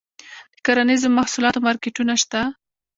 [0.53, 2.41] د کرنیزو محصولاتو مارکیټونه شته؟